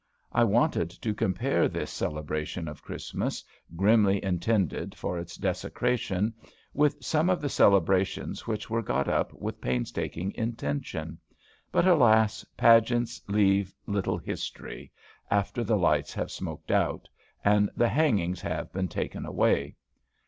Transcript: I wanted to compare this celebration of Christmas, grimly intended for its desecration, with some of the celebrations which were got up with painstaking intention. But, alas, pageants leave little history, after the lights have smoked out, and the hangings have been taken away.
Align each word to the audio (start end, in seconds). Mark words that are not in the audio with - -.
I 0.31 0.43
wanted 0.43 0.89
to 0.89 1.13
compare 1.13 1.67
this 1.67 1.91
celebration 1.91 2.67
of 2.67 2.81
Christmas, 2.81 3.43
grimly 3.75 4.23
intended 4.23 4.95
for 4.95 5.19
its 5.19 5.35
desecration, 5.35 6.33
with 6.73 7.03
some 7.05 7.29
of 7.29 7.39
the 7.39 7.49
celebrations 7.49 8.47
which 8.47 8.67
were 8.67 8.81
got 8.81 9.07
up 9.07 9.31
with 9.33 9.61
painstaking 9.61 10.31
intention. 10.33 11.19
But, 11.71 11.85
alas, 11.85 12.43
pageants 12.57 13.21
leave 13.27 13.75
little 13.85 14.17
history, 14.17 14.91
after 15.29 15.63
the 15.63 15.77
lights 15.77 16.15
have 16.15 16.31
smoked 16.31 16.71
out, 16.71 17.07
and 17.45 17.69
the 17.77 17.89
hangings 17.89 18.41
have 18.41 18.73
been 18.73 18.87
taken 18.87 19.23
away. 19.23 19.75